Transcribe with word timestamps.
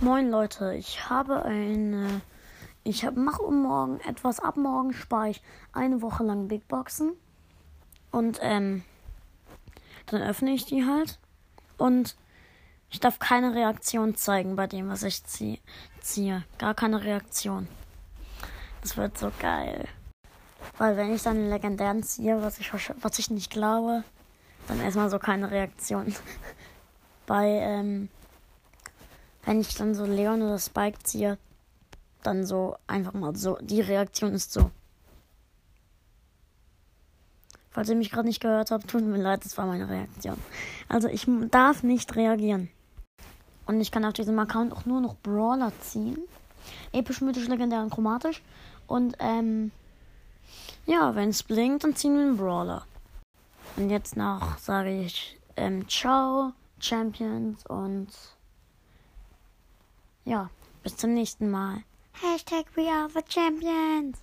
Moin 0.00 0.30
Leute, 0.30 0.74
ich 0.74 1.10
habe 1.10 1.42
eine. 1.42 2.20
Ich 2.84 3.04
hab, 3.04 3.16
mache 3.16 3.42
morgen 3.50 3.98
etwas. 4.00 4.38
Ab 4.38 4.56
morgen 4.56 4.92
spare 4.92 5.30
ich 5.30 5.42
eine 5.72 6.02
Woche 6.02 6.22
lang 6.22 6.46
Big 6.46 6.68
Boxen. 6.68 7.14
Und 8.12 8.38
ähm, 8.40 8.84
dann 10.06 10.22
öffne 10.22 10.52
ich 10.52 10.64
die 10.66 10.86
halt. 10.86 11.18
Und 11.78 12.16
ich 12.90 13.00
darf 13.00 13.18
keine 13.18 13.56
Reaktion 13.56 14.14
zeigen 14.14 14.54
bei 14.54 14.68
dem, 14.68 14.88
was 14.88 15.02
ich 15.02 15.24
zie 15.24 15.58
ziehe. 16.00 16.44
Gar 16.58 16.74
keine 16.74 17.02
Reaktion. 17.02 17.66
Das 18.82 18.96
wird 18.96 19.18
so 19.18 19.32
geil. 19.40 19.88
Weil 20.78 20.96
wenn 20.96 21.12
ich 21.12 21.22
dann 21.24 21.50
legendären 21.50 22.04
ziehe, 22.04 22.40
was 22.40 22.60
ich, 22.60 22.72
was 22.72 23.18
ich 23.18 23.30
nicht 23.30 23.50
glaube, 23.50 24.04
dann 24.68 24.80
erstmal 24.80 25.10
so 25.10 25.18
keine 25.18 25.50
Reaktion. 25.50 26.14
bei, 27.26 27.46
ähm, 27.48 28.08
wenn 29.48 29.62
ich 29.62 29.74
dann 29.76 29.94
so 29.94 30.04
Leon 30.04 30.42
oder 30.42 30.58
Spike 30.58 30.98
ziehe, 31.04 31.38
dann 32.22 32.44
so 32.44 32.76
einfach 32.86 33.14
mal 33.14 33.34
so. 33.34 33.56
Die 33.62 33.80
Reaktion 33.80 34.34
ist 34.34 34.52
so. 34.52 34.70
Falls 37.70 37.88
ihr 37.88 37.96
mich 37.96 38.10
gerade 38.10 38.28
nicht 38.28 38.42
gehört 38.42 38.70
habt, 38.70 38.88
tut 38.88 39.02
mir 39.02 39.16
leid, 39.16 39.46
das 39.46 39.56
war 39.56 39.64
meine 39.64 39.88
Reaktion. 39.88 40.36
Also 40.86 41.08
ich 41.08 41.26
darf 41.50 41.82
nicht 41.82 42.14
reagieren. 42.14 42.68
Und 43.64 43.80
ich 43.80 43.90
kann 43.90 44.04
auf 44.04 44.12
diesem 44.12 44.38
Account 44.38 44.70
auch 44.74 44.84
nur 44.84 45.00
noch 45.00 45.16
Brawler 45.16 45.72
ziehen. 45.80 46.18
Episch, 46.92 47.22
mythisch, 47.22 47.48
legendär 47.48 47.80
und 47.80 47.90
chromatisch. 47.90 48.42
Und 48.86 49.16
ähm, 49.18 49.70
ja, 50.84 51.14
wenn 51.14 51.30
es 51.30 51.42
blinkt, 51.42 51.84
dann 51.84 51.96
ziehen 51.96 52.14
wir 52.16 52.22
einen 52.22 52.36
Brawler. 52.36 52.84
Und 53.78 53.88
jetzt 53.88 54.14
noch 54.14 54.58
sage 54.58 54.90
ich 55.00 55.40
ähm, 55.56 55.88
Ciao, 55.88 56.52
Champions 56.80 57.64
und 57.64 58.08
ja, 60.28 60.50
bis 60.82 60.96
zum 60.96 61.14
nächsten 61.14 61.50
Mal. 61.50 61.82
Hashtag 62.20 62.66
We 62.76 62.90
Are 62.90 63.08
the 63.08 63.20
Champions. 63.28 64.16